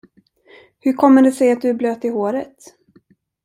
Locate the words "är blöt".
1.69-2.05